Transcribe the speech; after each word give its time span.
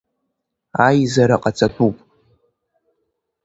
Аизара 0.85 1.37
ҟаҵатәуп. 1.43 1.97